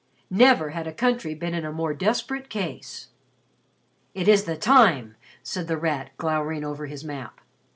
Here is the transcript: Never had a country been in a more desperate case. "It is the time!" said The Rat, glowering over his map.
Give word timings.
Never 0.31 0.71
had 0.71 0.87
a 0.87 0.93
country 0.93 1.35
been 1.35 1.53
in 1.53 1.63
a 1.63 1.71
more 1.71 1.93
desperate 1.93 2.49
case. 2.49 3.09
"It 4.15 4.27
is 4.27 4.45
the 4.45 4.57
time!" 4.57 5.15
said 5.43 5.67
The 5.67 5.77
Rat, 5.77 6.09
glowering 6.17 6.63
over 6.65 6.87
his 6.87 7.03
map. 7.03 7.39